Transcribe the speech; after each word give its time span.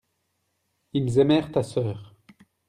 ils 0.93 1.19
aimèrent 1.19 1.51
ta 1.51 1.61
sœur. 1.61 2.15